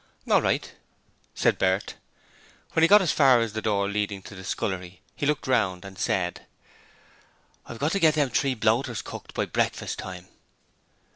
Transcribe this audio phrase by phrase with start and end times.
[0.27, 0.73] 'All right,'
[1.35, 1.93] said Bert.
[2.73, 5.85] When he got as far as the door leading into the scullery he looked round
[5.85, 6.47] and said:
[7.67, 10.27] 'I've got to git them three bloaters cooked by breakfast time.'